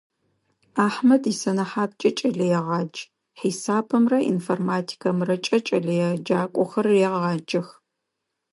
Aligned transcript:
Ахьмэд 0.85 1.23
исэнэхьаткӀэ 1.31 2.09
кӀэлэегъадж, 2.17 2.95
хьисапымрэ 3.39 4.19
информатикэмрэкӀэ 4.31 5.57
кӀэлэеджакӀохэр 5.65 6.85
регъаджэх. 6.93 7.67